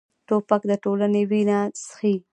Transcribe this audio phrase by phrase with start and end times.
[0.27, 2.15] توپک د ټولنې وینه څښي.